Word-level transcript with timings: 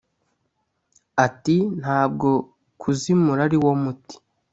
Ati 1.25 1.57
“Ntabwo 1.81 2.29
kuzimura 2.81 3.41
ari 3.47 3.57
wo 3.63 3.71
muti 3.81 4.15